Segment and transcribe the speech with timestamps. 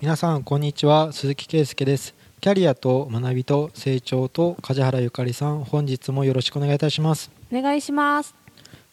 [0.00, 1.12] 皆さんこんにちは。
[1.12, 2.14] 鈴木圭介です。
[2.40, 7.32] キャリアと学びと成長と梶原ゆかりさん本日もよろしくお願いいたします。
[7.52, 8.32] お願いします。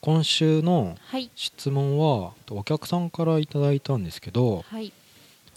[0.02, 1.30] 今週のはい。
[1.36, 4.92] 質問はお客さんからいただいたんですけどはい。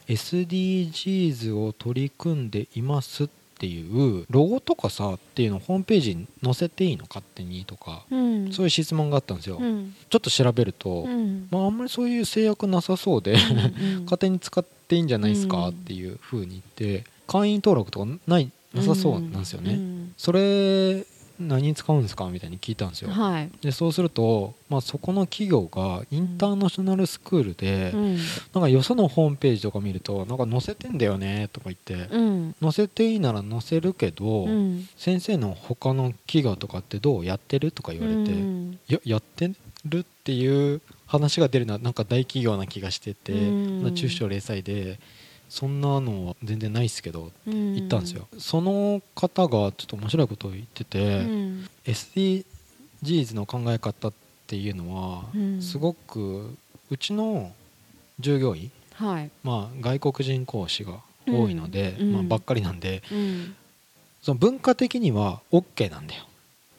[0.07, 3.29] SDGs を取り組んでいますっ
[3.59, 8.53] ていうロゴとかさっていうのをホームページに載せていいの勝手にとかうん。
[8.53, 9.95] そういう質問があったんですよ、うん。
[10.09, 11.49] ちょっと調べると、うん。
[11.51, 15.69] まあ、あんまりそういう制約なさそうでうん 勝手に使っていいんじゃないですかうん。
[15.71, 20.15] っていう風に言って会員登録とかないなさそうなんですよね、うん。
[20.17, 21.05] それ
[21.39, 22.27] 何に使うんですか？
[22.27, 23.11] みたいに聞いたんですよ。
[23.11, 23.51] はい。
[23.61, 28.17] でそうすると、まあ、そこの企業がインターナショナルスクールで、うん。
[28.17, 34.89] なんかよそのホームページとか見るとなんか載せてんだよねとか言って、うん載せていいなら載せるけど、うん。
[34.97, 37.73] 先生の他の企業とかってどうやってる？
[37.73, 39.53] とか言われて、うんややって
[39.85, 40.01] る？
[40.01, 43.83] っていう話が出るのはなんか大企業な気がしてて、うん。
[43.83, 44.99] まあ中小零細で
[45.49, 47.75] そんなのは全然ないっすけどうん。
[47.75, 51.69] 言ったんですよ、その方がちょっと面白いことを言ってて、うん。
[51.85, 54.13] SDGs の考え方っ
[54.47, 55.63] ていうのは、うん。
[55.63, 56.57] すごく
[56.91, 57.53] うちの
[58.21, 59.31] 従業員、はい。
[59.43, 62.13] まあ、外国人講師が多いので、うん。
[62.13, 63.55] まあ、ばっかりなんでうん。
[64.23, 66.25] その文化的には OK なんだよ。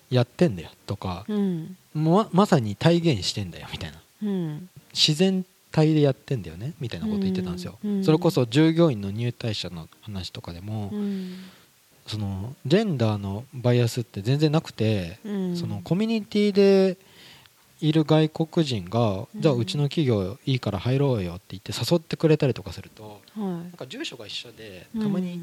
[0.09, 1.77] やってんだよとか、うん。
[1.93, 4.01] ままさに体現してんだよみたいな。
[4.23, 4.69] うん。
[4.93, 11.35] 自然体でやってんだよねみたいなこと言ってたんですよ、うんそれこそ従業員の入隊者の話とかでも、うん。
[12.07, 15.55] そのジェンダーのバイアスって全然なくて、うん。
[15.55, 16.97] そのコミュニティで
[17.81, 19.41] いる外国人が、うん。
[19.41, 25.39] じゃあうちの企業いいから入ろうよって言って誘ってくれたりとかするとはなんか住所が一緒でいたまに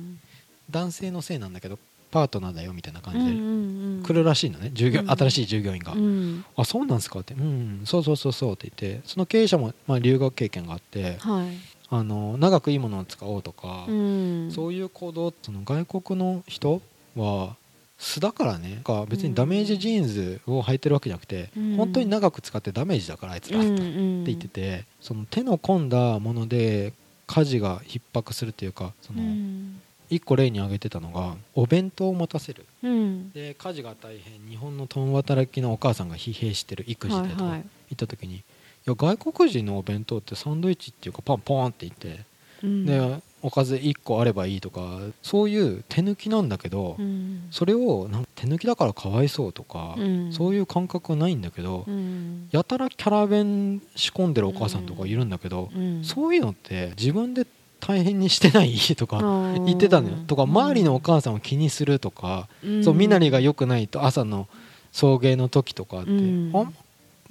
[0.70, 1.78] 男性のせいなんだけど
[2.16, 4.70] パートナーだよみたいな感じでで来るらしいのね。
[4.72, 5.92] 従業うん新しい従業員が。
[5.92, 6.44] うん。
[6.56, 7.82] あそうなんですかって「うん。
[7.84, 11.48] そうそうそうそう」って言ってその経営者も、まあ、留学経験があってはい。
[11.90, 14.50] あの長くいいものを使おうとか、うん。
[14.50, 16.80] そういう行動その外国の人
[17.16, 17.54] は
[17.98, 18.80] 素だからね。
[18.82, 21.76] か別にダメージジーンズを履いてるわけじゃなくて、うん。
[21.76, 26.94] 本当に長く使ってダメージだからあいつらってうん言っててその手の込んだもので
[27.26, 32.64] 家事が逼迫するっていうかその、うん一個例に挙げてたのがお弁当を持たせる。
[32.82, 33.30] うん。
[33.32, 37.36] で家事が大変日本の共働きのお母さんが疲弊してる育児でと。
[37.36, 37.94] か言はいはい。
[37.94, 38.42] った時に、い
[38.84, 42.24] や外国人のお弁当ってサンドイッチっていうかパンポーンって言って、
[42.62, 42.86] うん。
[42.86, 47.46] でおかず1個あればいいとかそういう手抜きなんだけど、うん。
[47.50, 50.32] それをなんか手抜きだからかわいそうとか、うん。
[50.32, 52.48] そういう感覚はないんだけど、うん。
[52.50, 56.04] やたらキャラ弁仕込んでるお母さんとかいるんだけど、うん。
[56.04, 57.46] そういうのって自分で
[57.80, 59.18] 大変にしてないとか
[59.64, 60.16] 言ってたのよ。
[60.26, 62.48] とか周りのお母さんを気にするとか、
[62.82, 64.48] そう身なりが良くないと朝の
[64.92, 66.50] 送迎の時とかって、うん。
[66.54, 66.74] あん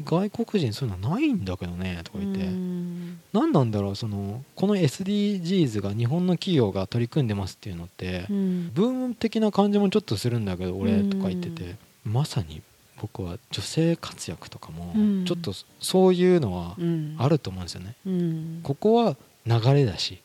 [0.04, 3.20] 外国人そういうのないんだけどねとか言って、うん。
[3.34, 8.72] 何なんだろうそのこの SDGs が日本の企業が取り組んでますっていうのって、うん。
[8.74, 11.10] ブーム的な感じもちょっとするんだけど俺うん。
[11.10, 12.62] とか言ってて、まさに
[13.02, 15.26] 僕は女性活躍とかもうん。
[15.26, 17.16] ちょっとそういうのはうん。
[17.18, 17.96] あると思うんですよね。
[18.06, 18.60] うん。
[18.64, 19.16] ここは
[19.48, 20.20] 流れだし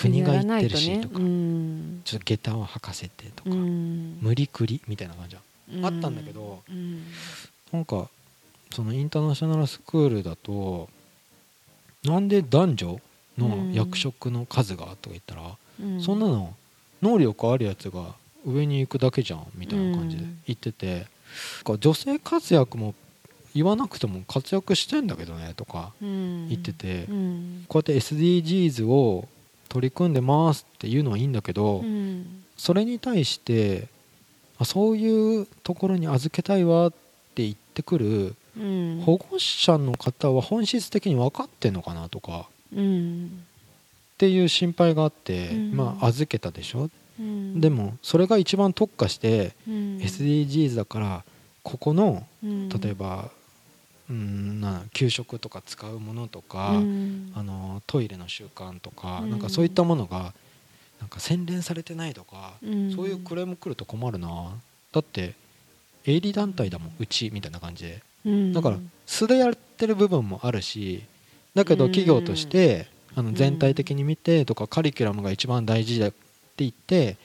[0.00, 2.00] 国が言ってるしとか、うん。
[2.04, 4.18] ちょっと下駄を履かせてとか、うん。
[4.20, 5.42] 無理くりみたいな感じは
[5.82, 7.02] あったんだけどうん。
[7.72, 8.08] なんか
[8.72, 10.88] そのインターナショナルスクールだと
[12.04, 13.00] なんで男女
[13.36, 15.42] の役職の数がとか言ったら、
[15.82, 16.00] うん。
[16.00, 16.54] そんなの
[17.02, 21.06] 能力あるやつが上に行くだけじゃんみたいな感じで言ってて、
[21.64, 22.94] か女性活躍も
[23.54, 26.48] 言わなくても活躍してんだけどねとかうん。
[26.48, 27.64] 言ってて、うん。
[27.68, 29.28] こうやって SDGs を
[29.70, 32.42] 取り組んでますっていうのはいいんだけど、うん。
[32.58, 33.88] それに対して
[34.58, 36.96] あそういうところに預けたいわって
[37.36, 39.02] 言ってくるうん。
[39.06, 43.44] 保護者の方は本質的に分かってんのかなとかうん
[44.14, 45.76] っていう心配があって、うん。
[45.76, 47.60] まあ預けたでしょ、うん。
[47.60, 49.98] でもそれが一番特化してうん。
[49.98, 51.24] SDGs だから
[51.62, 52.68] ここのうん。
[52.68, 53.30] 例えば
[54.10, 57.32] うんな給食とか使うものとか、うん。
[57.34, 59.30] あのトイレの習慣とか、うん。
[59.30, 60.34] なんかそういったものが
[61.00, 62.92] なんか洗練されてないとか、うん。
[62.94, 64.28] そういうクレーム来ると困るな。
[64.92, 65.34] だって
[66.04, 68.02] 営利団体だもんうちみたいな感じで。
[68.26, 68.52] うん。
[68.52, 71.04] だから素でやってる部分もあるし
[71.54, 71.90] だけどうん。
[71.92, 73.34] 企業としてあのん。
[73.34, 76.16] 全体的に見てとかカリキュラムが一番大事だって
[76.58, 77.16] 言って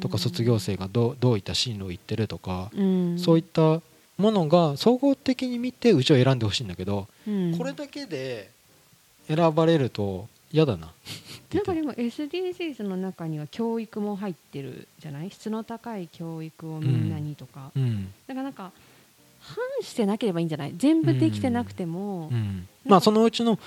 [0.00, 3.18] とか卒業生がどうどういった進路を行ってるとかうん。
[3.18, 3.80] そういった
[4.18, 7.56] ものが総合的に見てうちを選んでほしいんだけどうん。
[7.58, 8.50] これだけで
[9.28, 10.92] 選ばれると嫌だな。
[11.52, 15.30] なんかでも SDGs の中には教育も入ってるじゃない？
[15.30, 18.12] 質の高い教育をみんなにとか、うん。
[18.26, 18.72] だからなんか
[19.40, 20.74] 反してなければいいんじゃない？
[20.76, 22.68] 全部できてなくても、うん。
[22.84, 23.58] まあそのうちの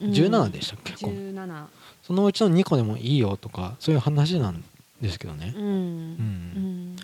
[0.00, 1.66] 17でしたっけ、17
[2.02, 4.64] そのうちの2個でもいいよとかそういう話なん
[5.00, 5.64] ですけどね、うん。
[5.64, 6.96] うん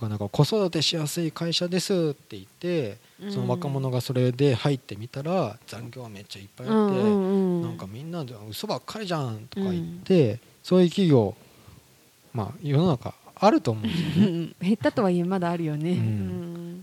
[0.00, 2.96] だからなんか子育てしやすい会社ですって言って
[3.30, 11.34] その若者がそれで入ってみたら残業はめっちゃいっぱいあって、なんかみんなで嘘ばっかりじゃんとか言って、そういう企業
[12.32, 14.48] まあ世の中あると思うんですよね。
[14.62, 15.98] 減ったとはいえまだあるよね、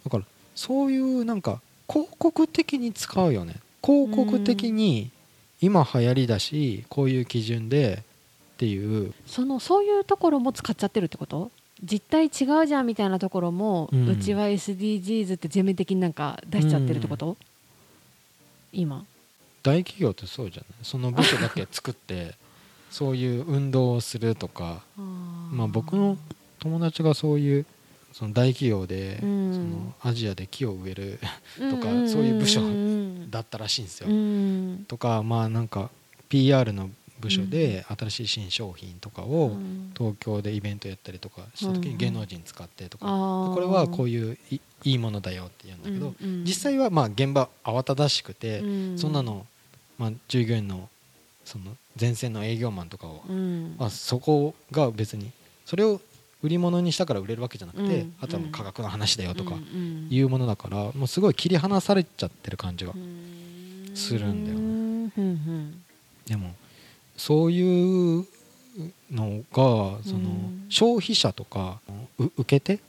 [0.03, 0.25] だから
[0.55, 1.59] そういうなんか
[1.89, 3.55] 広告的に使うよね。
[3.83, 5.09] 広告的に
[5.59, 8.03] 今流行りだしこういう基準で
[8.53, 9.13] っていう。
[9.25, 11.51] そのそういうところも使っちゃってるってこと？
[11.83, 17.37] 実態違うじゃんみたいなところも、ううんちは SDGs って全面的になんか出しちゃってるってこと、
[18.73, 19.05] 今。
[19.63, 20.85] 大企業ってそうじゃない？
[20.85, 22.35] その部署だけ作って
[22.89, 24.81] そういう運動をするとか。
[25.51, 26.17] まあ僕の
[26.59, 27.65] 友達がそういう
[28.13, 29.53] その大企業で、うん。
[29.53, 31.19] そのアジアで木を植える
[31.59, 32.67] と とかそういう部署だ
[33.29, 34.09] だったらしいんですよ。
[34.09, 34.85] うん。
[34.87, 35.89] とかまあなんか
[36.29, 36.89] PR の
[37.19, 39.91] 部署で新しい新商品とかをうん。
[39.97, 48.97] 東京でイベントやったりとかした時に芸能人使ってとか、これはこういういいいものだよって言うんだけど、実際はまあ現場慌ただしくて、うん。
[48.97, 49.45] そんなの、
[49.97, 50.87] まあ、従業員の
[51.45, 53.75] その前線の営業マンとかを、うん。
[53.79, 55.31] まあ、そこが別に
[55.65, 55.99] それを
[56.43, 58.15] 売り物にしたから売れるわけじゃなくて、うん。
[58.21, 60.07] あとはもう価格の話だよとかうん。
[60.11, 63.91] いうものだからもうすごい切り離されちゃってる感じが、うん。
[63.95, 65.73] するんだよね。
[66.27, 66.53] でも
[67.17, 68.25] そういう
[69.11, 70.57] のがそのうん。
[70.69, 71.79] 消費者とか
[72.19, 72.81] う受け手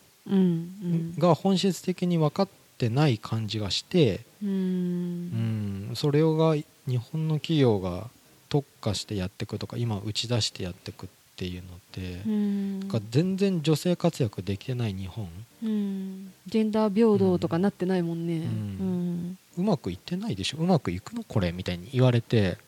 [1.19, 5.91] が本質的に分かってない感じがして、ううん。
[5.93, 6.65] ん、それが日
[6.97, 8.09] 本の企業が
[8.49, 15.29] 特化してやっていくとか今打ち出してやっていくっていうのって、全然女性活躍できてない日本。
[15.63, 16.33] うん。
[16.49, 18.43] ジェンダー平等とかなってないもんね、うん。
[18.43, 19.39] うん。
[19.59, 20.59] うまくいってないでしょ？
[20.59, 21.53] うまくいくのこれ？
[21.53, 22.59] みたいに言われて、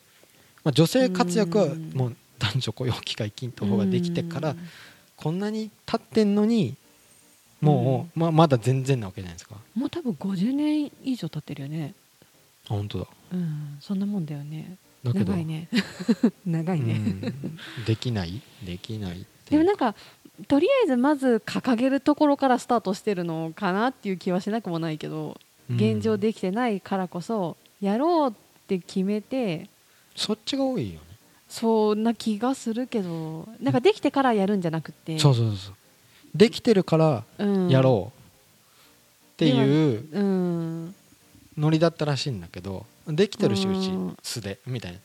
[0.63, 1.91] まあ、女性活躍はうん。
[1.93, 4.55] もう男女雇用機会均等法ができてから
[5.15, 6.75] こんなに経ってんのに
[7.61, 9.55] もう、まあ、まだ全然なわけじゃないですか。
[9.75, 11.93] もう多分50年以上経ってるよね。
[12.65, 13.07] あ本当だ。
[13.33, 13.77] うん。
[13.79, 14.77] そんなもんだよね。
[15.03, 15.67] だ長いね。
[16.45, 17.85] 長いね、うん。
[17.85, 18.41] できない？
[18.65, 19.95] できないってでもなんか
[20.47, 28.33] とりあえずまず掲げるところからスタートしてるのかなっていう気はしなくもないけど、現状うんできてないからこそやろうっ
[28.67, 29.69] て決めて
[30.15, 31.05] そっちが多いよね。
[31.49, 35.19] そんな気がするけどなんかできてからやるんじゃなくて。
[35.19, 35.75] そうそうそう
[36.33, 37.69] できてるからうん。
[37.69, 38.19] やろう。
[39.33, 40.95] っていううん。
[41.57, 44.17] ノリだったらしいんだけどできてるしうちうん。
[44.23, 44.99] 素でみたいな。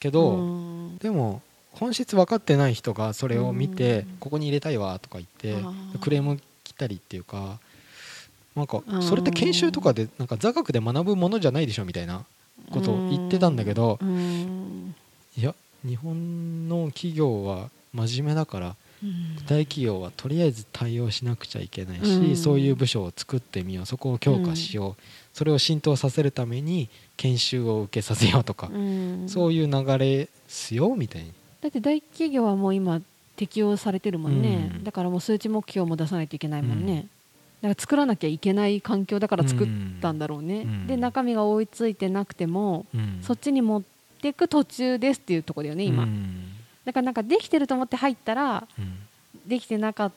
[0.00, 0.98] けど、うん。
[0.98, 1.40] でも
[1.72, 4.16] 本質分かってない人がそれを見て、うん。
[4.18, 5.54] ここに入れたいわとか言って
[6.00, 7.60] クレーム来たりっていうか
[8.56, 9.02] なんかうん。
[9.02, 12.24] それって研修とかでなんか座学で学ぶものじゃないでしょみたいな
[12.70, 14.94] ことを言ってたんだけどうん。
[15.36, 15.54] いや
[15.86, 19.36] 日本の企業は真面目だからうん。
[19.46, 22.36] 大企業はとりあえず対応しなくちゃいけないし、うん。
[22.36, 25.02] そういう部署を作ってみようそこを強化しよう、
[25.34, 29.28] それを浸透させるために研修を受けさせようとか、うん。
[29.28, 31.32] そういう流れっすよみたいに。
[31.60, 33.00] だって大企業はもう今
[33.34, 34.84] 適用されてるもんね、うん。
[34.84, 37.06] だからもう数値目標も出さないといけないもんね、
[37.62, 39.68] だから作らなきゃいけない環境だから作っ
[40.00, 40.86] たんだろうね、うん。
[40.88, 43.20] で中身が追いついてなくても、うん。
[43.22, 43.82] そっちに持っ
[44.20, 46.48] ていく途中ですっていうところだよね今、うん。
[46.84, 48.94] だからなんかできてると思って入ったらうん。
[49.46, 50.12] できてなかっ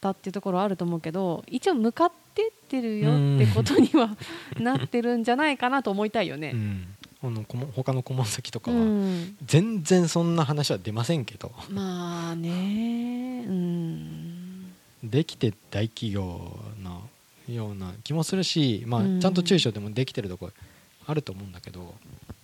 [0.00, 4.16] たっていうところはあると思うけど一応向かってってるよってことには
[4.58, 6.52] なってるんじゃないかなと思いたいよね。
[6.54, 6.56] う。
[6.56, 6.86] ん。
[7.22, 9.36] あの他の顧問先とかうはん。
[9.44, 11.52] 全然そんな話は出ませんけど。
[11.70, 13.44] まあね。
[13.46, 14.19] うん
[15.02, 17.08] できて大企業の
[17.48, 19.20] ような気もするし、まあうん。
[19.20, 20.52] ちゃんと中小でもできてるところ
[21.06, 21.94] あると思うんだけど。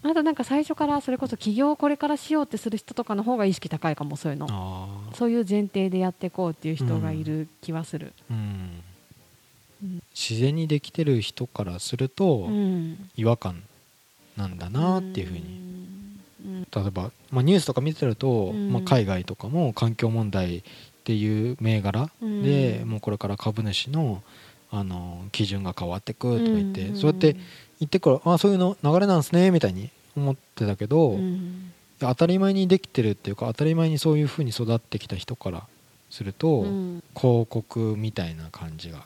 [0.03, 4.47] あとなんか最初からそれこそ起業をこれからしようってする人とかの方が意識高いかもそういうの。
[4.49, 8.83] あそういう前提でやっていこうっていう人がいる気はする、ーうん。
[9.83, 10.03] うん。
[10.15, 13.63] 自然にできてる人からするとうん、違和感
[14.37, 15.41] なんだなっていうふうに。
[16.45, 16.63] うん。
[16.63, 18.73] 例えば、まあ、ニュースとか見てると、うん。
[18.73, 20.63] まあ、海外とかも環境問題
[21.07, 22.89] っていう銘柄で、うん。
[22.89, 24.25] もうこれから株主の
[24.73, 26.97] あの基準が変わってくとか言って、うん。
[26.97, 27.35] そうやって
[27.79, 31.71] 言ってからあそういうの流れなんですねみたいに思ってたけど、うん。
[32.01, 35.63] 当たり前にできてるっていうか当たり前にそういうふうに育ってきた人から
[36.11, 37.05] すると、うん。
[37.17, 39.05] 広告みたいな感じが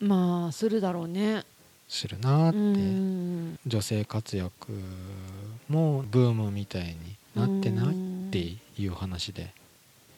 [0.00, 1.44] まあするだろうね。
[1.88, 3.58] するなって、うん。
[3.64, 4.72] 女性活躍
[5.68, 6.96] もブームみたいに
[7.36, 8.38] なってないって
[8.82, 9.54] いう話で。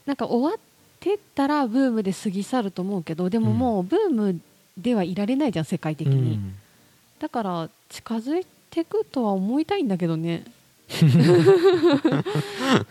[0.06, 0.60] なんか終わっ
[1.00, 3.58] てったらブームで過ぎ去ると思うけどでもうん。
[3.58, 4.40] もうブーム
[4.76, 6.54] ではいられないじゃん世界的に、うん。
[7.18, 10.44] だから近づいていくとは思いたいんだけどね。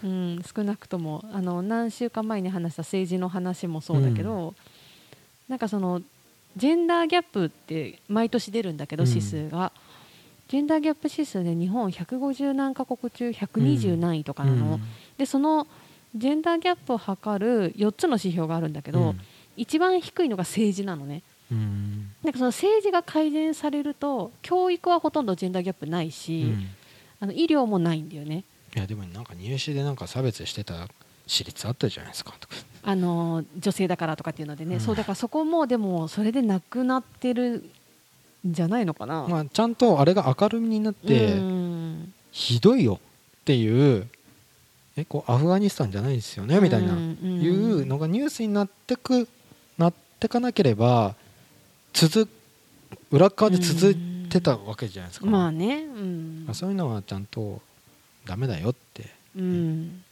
[0.04, 4.54] うん、少なくともあの何週間前に話した政治の話もそうだけど、
[5.48, 6.04] なんかその
[6.56, 9.10] ジェンダーギャップって毎年出るんだけど、うん。
[9.10, 9.72] 指数が。
[10.48, 14.80] ジェンダーギャップ指数で日本150何カ国中120何位とかなの、
[15.18, 15.68] でその
[16.16, 19.16] ジェンダーギャップを測る4つの指標があるんだけど、
[19.56, 21.24] 一番低いのが政治なのね。
[21.52, 22.12] うん。
[22.24, 26.68] なんかその政治が改善されると教育はほとんどジェンダーギャップないし、うん。
[27.20, 28.44] あの医療もないんだよね。
[28.76, 30.88] いやでもなんか入試でなんか差別してた
[31.26, 32.56] 私立あったじゃないですかとか。
[32.84, 34.82] あの女性だからとかっていうのでね、うん。
[34.82, 37.70] そうだからそこもでもそれでなくなってる
[38.48, 42.14] んじゃないのかな、まあちゃんとあれが明るみになってうん。
[42.32, 43.00] ひどいよ
[43.42, 44.08] っていう
[44.98, 46.94] えこうアフガニスタンじゃないですよねみたいな。
[46.94, 47.18] うん。
[47.22, 49.28] うんいうのがニュースになってく
[49.78, 51.16] なってかなければ
[51.94, 52.28] 続
[53.12, 55.84] 裏側で続いてたわけじゃないですか、まあね。
[55.84, 56.44] うん。
[56.46, 57.62] まあそういうのはちゃんと
[58.26, 59.12] ダメだよって。
[59.36, 60.04] うん。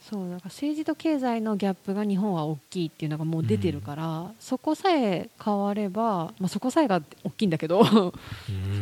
[0.00, 8.12] そうだから政治と経済のギャップが日本は大きいっていうのがもう出てるから、そこさえ変われば、まあ、そこさえが大きいんだけどそ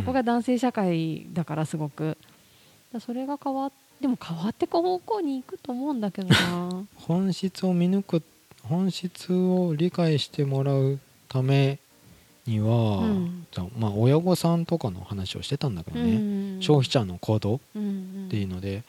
[0.07, 2.17] こが男性社会だからすごく。
[3.01, 6.85] それが変わっでも変わってく方向に行くと思うんだけどな。
[6.97, 8.23] 本質を見抜く
[8.63, 11.79] 本質を理解してもらうため
[12.47, 13.47] には、うん。
[13.79, 16.63] まあ親御さんとかの話をしてたんだけどね、うん。
[16.63, 18.27] 消費者の行動うんうん。
[18.27, 18.85] っていうので、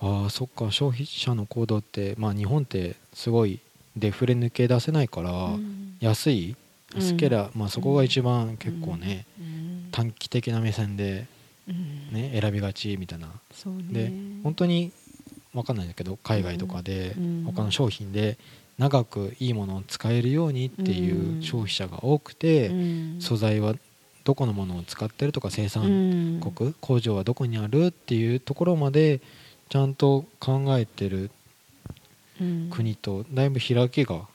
[0.00, 3.60] ああそっか消費者の行動って、まあ、日本ってすごい
[3.96, 5.96] デフレ抜け出せないから、うん。
[6.00, 9.88] 安いうん安けりゃ、まあ、そこが一番結構ね、うん。
[9.92, 11.37] 短期的な目線で、うん
[12.10, 13.28] ね、選びがちみたいな。
[13.52, 13.82] そうね。
[13.90, 14.12] で
[14.42, 14.92] 本当に
[15.54, 17.42] 分かんないんだけど海外とかでうん。
[17.46, 18.38] 他の商品で
[18.78, 21.42] 長くいいものを使えるようにっていううん。
[21.42, 23.16] 消費者が多くて、うん。
[23.20, 23.74] 素材は
[24.24, 25.88] どこのものを使ってるとか生う産
[26.38, 26.40] ん。
[26.40, 29.20] 国、工場はどこにあるっていうところまで
[29.68, 31.30] ちゃんと考えてる
[32.40, 32.70] うん。
[32.70, 34.28] 国とだいぶ開きが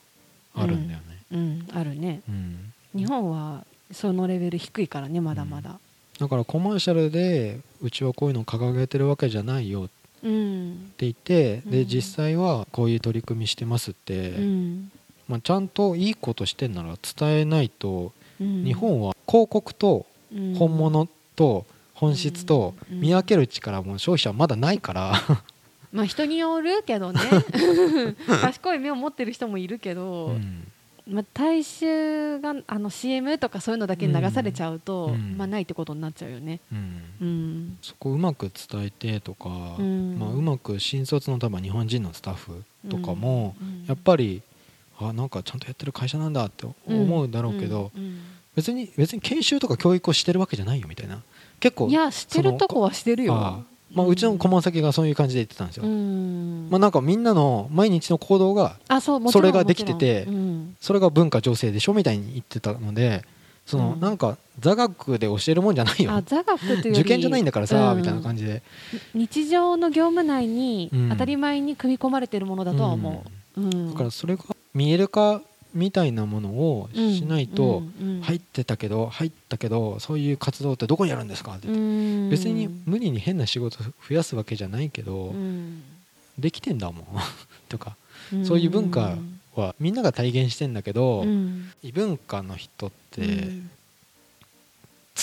[0.55, 1.05] あるんだよね。
[1.31, 1.67] うん。
[1.73, 2.21] あるね。
[2.27, 2.73] うん。
[2.95, 5.79] 日本はそのレベル低いからねまだまだ
[6.19, 9.91] だからコマーシャルでうちはこういうのを掲げてるわけじゃないよって
[10.23, 11.87] うん言ってでうん。
[11.87, 14.91] 実際はこういう取り組みしてますって、うん。
[15.27, 18.63] まあ、ちゃんといいことしてんなら伝えないとうん。
[18.63, 20.55] 日本は広告とうん。
[20.55, 23.01] 本物と本質とうん。
[23.01, 25.13] 見分ける力も消費者はまだないから。
[25.91, 27.19] まあ人によるけどね。
[28.41, 30.67] 賢い目を持ってる人もいるけど、うん
[31.05, 35.35] まあ、大衆があの CM とかそういうのだけに流されちゃうと、うん。
[35.37, 36.61] まあ、ないってことになっちゃうよね。
[36.71, 37.01] うん。
[37.21, 37.77] うん。
[37.81, 40.17] そこをうまく伝えてとか、うん。
[40.17, 43.85] まあ、うまく新卒の多分日本人のスタッフとかも、うん。
[43.85, 44.41] やっぱり
[44.99, 48.21] あなんかちゃんとやってる会社なんだって思うだろうけど、うん。
[48.55, 51.21] 別に別に研修とか教育をしてるわけじゃないよみたいな。
[51.59, 53.65] 結構いやしてるとこはしてるよ。
[53.93, 56.67] まあ、うちの顧問先がそういう感じで言ってたんですよ、うん。
[56.69, 60.27] まあ、なんかみんなの毎日の行動があそれができてて
[60.81, 63.23] それが文化情勢でしょみたいに言ってたので
[63.65, 63.99] その、うん。
[63.99, 66.11] なんか座学で教えるもんじゃないよ。
[66.11, 67.97] あ座学という受験じゃないんだからさ、うん。
[67.97, 68.61] みたいな感じで。
[69.13, 71.09] 日常の業務内にうん。
[71.09, 73.23] 当たり前に組み込まれてるものだとは思
[73.55, 73.61] う。
[73.61, 73.91] うん。
[73.91, 75.41] だからそれが見える化
[75.73, 77.83] みたいなものをしないと、
[78.21, 81.53] 入ってたけど入ったけどそういう活動ってどこにあるんですか？
[81.55, 81.83] って言って、う
[82.27, 82.29] ん。
[82.29, 85.81] 別に無理に変な仕事増やすわけじゃないけど、うん。
[86.37, 87.05] できてんだもん。
[87.69, 87.95] とか。
[88.43, 89.17] そういう文化
[89.55, 91.71] はみんなが体現してんだけど、うん。
[91.83, 93.69] 異文化の人ってうん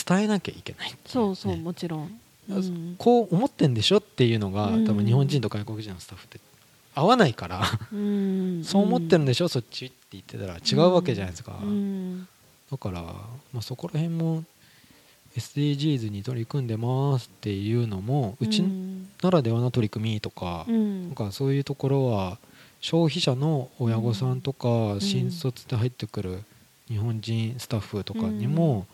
[0.07, 2.21] 伝えなきゃいけないそうそうねもちろん。
[2.51, 2.95] あうん。
[2.99, 4.87] こう思ってんでしょっていうのがうん。
[4.87, 6.41] 多分日本人と外国人のスタッフって
[6.95, 7.63] 合わないから。
[7.93, 8.63] うん。
[8.67, 9.49] そう思ってるんでしょ？
[9.49, 9.93] そっち？
[10.13, 11.59] 言ってたら違うわけじゃないですか。
[11.63, 12.29] うん。
[12.71, 14.45] だから、まあ、そこら辺も
[15.37, 18.63] SDGs に取り組んでますっていうのもうち
[19.23, 21.03] ならではの取り組みとかうん。
[21.09, 22.39] なんかそういうところは
[22.81, 26.43] 消費者の親御さんとか新卒で入ってくる
[26.89, 28.87] 日本人スタッフとかにも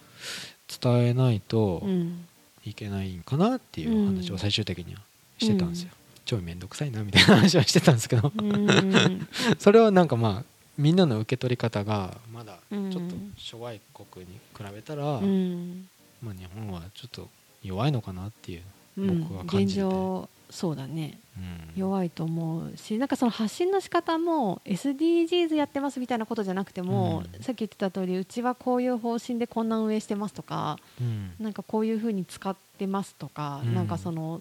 [0.83, 2.27] 伝えないとうん。
[2.67, 5.01] いけないんかなっていう話を最終的には
[5.39, 5.91] してたんですよ。
[6.25, 8.33] 超めんどくさいなみたいな話はしてたんですけど。
[8.37, 9.29] うん。
[9.61, 12.87] それはなんかまあみんなの受け取り方がまだちうん。
[12.87, 15.89] ょっと諸外国に比べたら、うん。
[16.23, 17.29] まあ、日本はちょっと
[17.63, 18.63] 弱いのかなっていう、
[18.99, 19.21] うん。
[19.21, 19.87] 僕は感じてて。
[19.87, 21.19] 現状そうだね。
[21.37, 21.81] うん。
[21.81, 27.43] 弱いと思うしなんかその発信の仕方も SDGs やってますみたいなことじゃなくても、うん。
[27.43, 31.33] さっき言ってた通りうちはこういう方針でこんな運営してますとかうん。
[31.41, 33.75] なんかこういうふうに使ってますとか、うん。
[33.75, 34.41] なんかその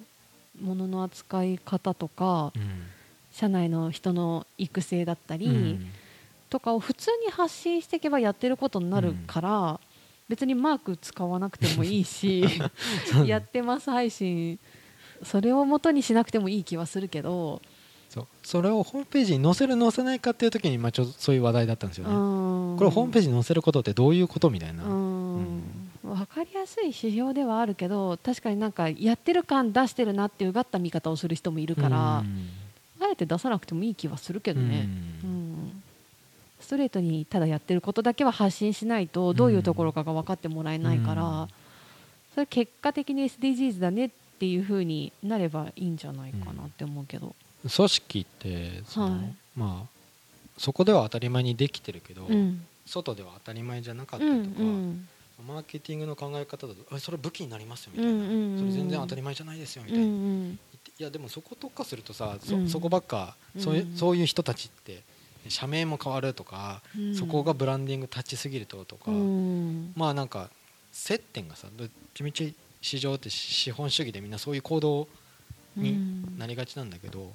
[0.62, 2.84] 物の扱い方とかうん。
[3.32, 5.88] 社内の人の育成だったり、うん
[6.56, 9.80] とかを普通に発信していけばやってることになるから、
[10.30, 12.46] 別にマーク使わなくてもいいし
[13.28, 14.58] やってます配信
[15.22, 17.62] それを元にしなくてもいい気はするけど。
[18.10, 18.28] そう。
[18.42, 22.12] それをホームページに載せる載せないかっていう時に、まあ、ちょそういう話題だったんですよね。
[22.12, 25.62] これをホームページに載せることってどういうことみたいな、うん。
[26.04, 32.24] 分かりやすい指標ではあるけど確かになんかやってる感出してるなっていうがった見方をする人もいるから、
[33.00, 34.88] あえて出さなくてもいい気はするけどね、
[35.24, 35.35] うん、
[36.66, 41.48] ストレートにただやってることだけは発信しないとどういうところかが分かってもらえないから、
[42.34, 49.88] それ結果的に SDGs だねっていうふうになればいいんじゃないかなって思うけど、組織ってその、はい、まあ
[50.58, 55.08] そこでは当たり前にできてるけど、うん、外では当たり前じゃなかったりとか、うんうん、
[55.48, 60.60] マーケティングの考え方だとそれ武器になりますよみたいな、うんうんうん、それ全然当たり前じゃないですよみたいな、うんうん、
[60.98, 65.04] いやでもそこ特化するとさそうん、そこばっかそういうそういう人たちって
[65.50, 69.12] 社名も変わるとか、うん、そこがブランディング立ちすぎるととか、
[69.96, 70.50] まあなんか
[70.92, 75.08] 接点がさどっちみち市場って資本主義でみんなそういう行動
[75.76, 77.32] になりがちなんだけど、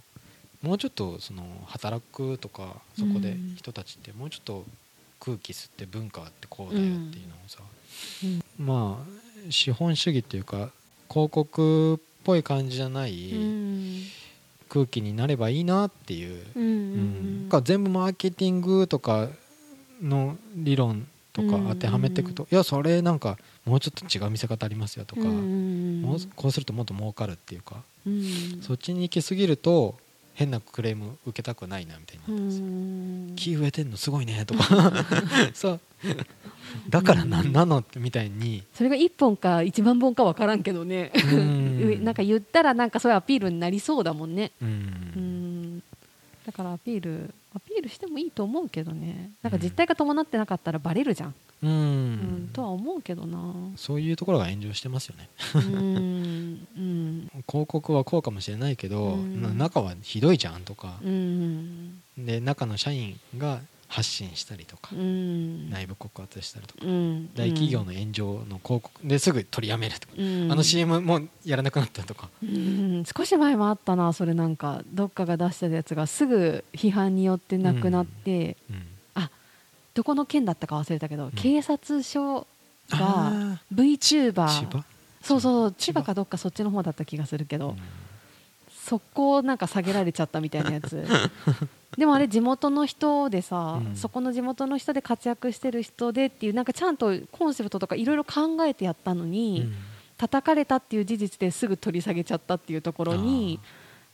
[0.62, 4.64] もうちょっとその働くとかそこで人たちってもうちょっと
[5.18, 7.58] 空気吸って文化ってこうだよっていうのをさ、
[8.24, 10.70] うん、まあ資本主義っていうか
[11.08, 13.30] 広告っぽい感じじゃない
[14.70, 19.28] 空気になればいいなっていう、うん、うん、全部マーケティングとか
[20.00, 27.82] の理論とか当てはめていくと、いやそれなんかもうちょっと違う見せ方ありますよとか、もうこうするともっと儲かるっていうか、
[28.62, 29.96] そっちに行き過ぎると
[30.40, 34.64] 変なクレーム受けたくないなみたいになってます木植えてんのすごいねとか。
[35.52, 35.80] そう。
[36.88, 38.64] だから何なのみたいに。
[38.72, 41.12] それが1本か1万本か分からんけどね。
[42.00, 44.52] なんか言ったらなんかそういうアピールになりそうだもんね。
[44.62, 45.82] うん。
[46.46, 49.32] だからアピールアピールしてもいいと思うけどね。
[49.42, 51.34] なんか実態が伴ってなかったらバレるじゃん。
[51.62, 53.54] うん、うん、とは思うけどな。
[53.76, 55.28] そういうところが炎上してますよね。
[55.54, 60.98] うん、 広告はこうかもしれないけど、中はひどいじゃんとか、
[62.16, 63.60] で中の社員が
[63.90, 66.84] 発信したりとか、内部告発したりとか、
[67.34, 70.20] 大企業の炎上の広告ですぐ取りやめるとか、あ
[70.54, 72.30] の CM もやらなくなったとか、
[73.16, 74.82] 少し前もあったなそれなんか。
[74.92, 78.56] どっかが出したやつがすぐ批判によってなくなって、
[79.14, 79.28] あ
[79.94, 82.46] どこの県だったか忘れたけど、警察署
[82.90, 84.84] が VTuber
[85.20, 87.76] そうそう千葉かどっかそっちの方だった気がするけど、
[88.90, 91.06] 速攻なんか下げられちゃったみたいなやつ。
[91.96, 99.74] でもあれ地元の人でさ、うん、そこの地元の人で活躍してる人でっていうなんかちゃんとコンセプトとかいろいろ考えてやったのに、うん、
[100.16, 103.60] 叩かれたっていう事実ですぐ取り下げちゃったっていうところに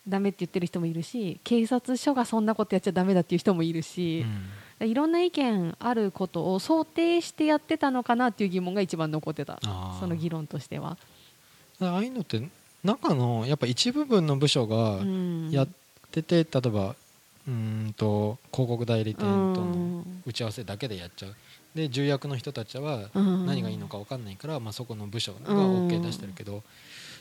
[0.09, 4.25] ダメって言ってる人もいるし警察署がそんなことやっちゃだめだっていう人もいるし、
[4.81, 9.59] うん、いろんな意見あることを想定してやってたのかなっていう疑問が一番残ってた。
[10.01, 10.97] その議論としては。
[11.81, 12.43] ああいうのって
[12.87, 15.01] 中のやっぱ一部分の部署が
[15.51, 15.69] やっ
[16.13, 16.95] てて、例えば
[17.47, 21.35] うんと広告代理店との打ち合わせだけでやっちゃう。
[21.75, 26.63] で重役の人たちは何がいいのか分かんないから、まあ、そこの部署が OK 出してるけど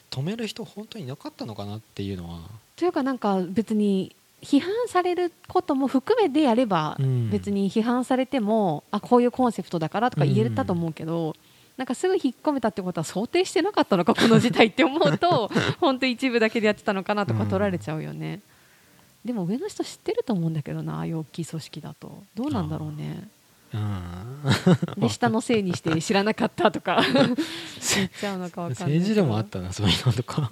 [0.10, 2.40] 止める人本当になかったのかなっていうのは。
[2.78, 6.96] というかなんか別に批判されることも含めてやれば
[7.32, 11.36] 別に批判されても、あこういうコンセプトだからとか言えたと思うけど、
[11.78, 18.40] なんかすぐ引っ込めたってことは想定してなかったのかこの事態って思うと 本当一部だけでやってたのかなとか取られちゃうよね。
[19.26, 22.24] でも上の人知ってると思うんだけどなああいう大きい組織だと。
[22.36, 23.28] どうなんだろうね。
[24.98, 27.02] で下のせいにして知らなかったとか。
[27.14, 30.50] 言っちゃうのか分かんない政治でもあったなそういうのとか。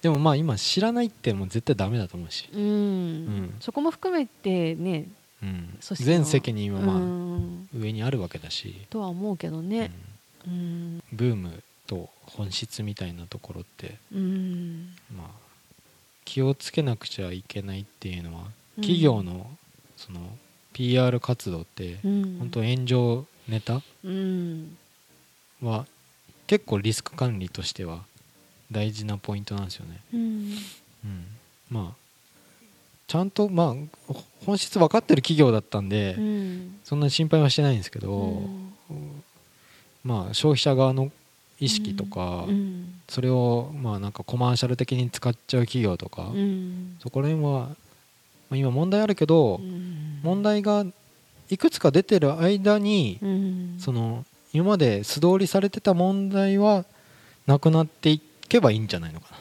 [0.00, 5.06] でもまあ今知らないってもう絶対ダメだと思うし、うん、うん、そこも含めてね、
[5.42, 8.86] うん、全責任はまあ上にあるわけだし。
[8.90, 9.90] とは思うけどね、
[10.46, 15.26] うん、ブームと本質みたいなところって、うん、まあ
[16.24, 18.44] 気をつけなくちゃいけないっていうのは、
[18.76, 19.50] 企業の
[19.96, 20.20] その
[20.72, 23.82] PR 活動って、本当炎上ネタ
[25.60, 25.86] は
[26.46, 28.04] 結構リスク管理としては
[28.70, 30.00] 大事なポイントなんですよね。
[30.14, 30.56] うん、
[31.68, 32.02] まあ
[33.08, 33.74] ちゃんとま
[34.08, 36.16] あ本質分かってる企業だったんで、
[36.84, 38.42] そんなに心配はしてないんですけど、
[40.04, 41.10] まあ消費者側の
[41.60, 42.46] 意識とか、
[43.08, 46.32] それをまあなんかコマーシャル的に使っちゃう企業とか、
[47.00, 47.76] そこら辺は、ま
[48.52, 49.60] あ、今問題あるけど、
[50.22, 50.84] 問題が
[51.50, 53.18] いくつか出てる間に、
[53.78, 56.84] その今まで素通りされてた問題は
[57.46, 59.38] なくなっていけばいいんじゃないのかな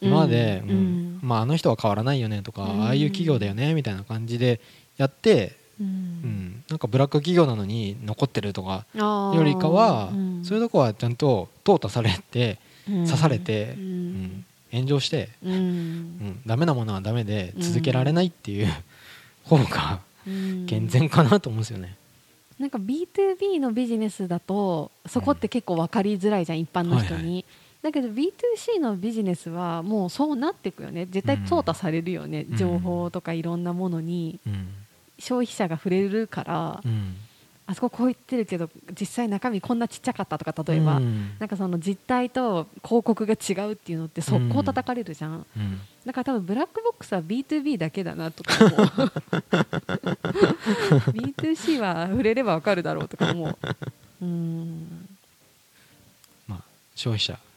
[0.00, 1.20] 今まで、うん。
[1.22, 4.60] まあ、あの人は変わらないよねとか、ああいう企業だよねみたいな感じで
[4.96, 10.10] やってうん、なんかブラック企業なのに残ってるとかよりかは、
[10.42, 14.22] そういうとこはちゃんと淘汰されて刺されて、ううん。
[14.24, 15.52] ん炎上して、うん。
[15.52, 18.68] うん、ダメなものはダメで続けられないっていう
[19.44, 20.66] 方がうん。
[20.66, 21.96] 健全かなと思うんですよね。
[22.58, 27.40] なんか B2B のビジネスだとそこって結構分かりづらいじゃん、一般の人に、はいは
[27.82, 31.06] だけど B2C のビジネスはもうそうなっていくよね。
[31.06, 32.56] 絶対淘汰されるよね、うん。
[32.56, 34.40] 情報とかいろんなものに。
[34.46, 34.68] うん。
[35.18, 37.16] 消費者が触れるから、うん。
[37.66, 41.36] あそここう言ってるけど実際中身こんなちっちゃかったとか例えば、うん。
[41.38, 45.80] なんかその実態と広告が違うっていうのって速攻叩かれるじゃん、うん。
[46.06, 48.78] だから多分ブラックボックスは B2B だけだなとか思う。
[51.12, 53.56] B2C は触れればわかるだろうとか思う。
[54.22, 55.08] うん。
[56.46, 56.62] まあ、
[56.94, 57.47] 消費者うん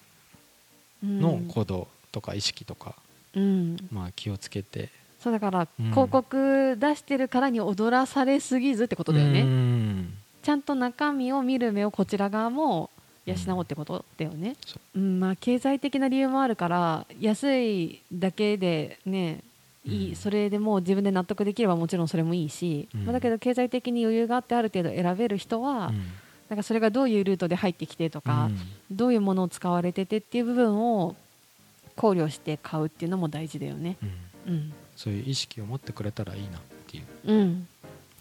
[1.04, 2.96] の行動とか意識とか、
[3.36, 4.90] うん、まあ、気をつけて。
[5.20, 5.92] そうだからうん。
[5.92, 10.14] 広告出してるからに踊らされすぎずってことだよね、うん。
[10.42, 12.90] ちゃんと中身を見る目をこちら側も
[13.26, 19.44] 養おうってことだよね、そうんまあ、経済的な理由もあるから安いだけでね
[19.86, 20.16] いい、うん。
[20.16, 23.06] それでもう自分で納得できればもちろんそれもいいし、うん。
[23.06, 26.04] まあ、だけど経済的に余裕があってある程度選べる人は、うん
[26.52, 28.58] なんかそれがどういうルートで入ってきてとか、うん。
[28.92, 31.16] どういうものを使われててっていう部分を
[31.96, 33.96] 考慮して買うっていうのも大事だよね。
[34.02, 34.54] うん。
[34.54, 37.68] うん、そういう意識を持ってくれたらいいなっていううん、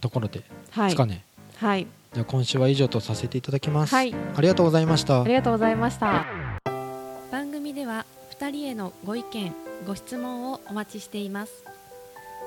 [0.00, 0.90] ところではい。
[0.90, 1.24] すかね、
[1.56, 1.88] はい。
[2.12, 4.14] じゃあ今週は以上とさせていただきます、はい。
[4.14, 5.22] ありがとうございました。
[5.22, 6.24] ありがとうございました。
[7.32, 8.06] 番組では
[8.38, 9.52] 2人へのご意見
[9.88, 11.64] ご質問をお待ちしています。